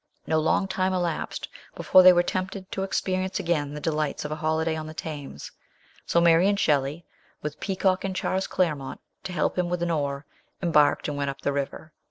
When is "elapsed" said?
0.93-1.47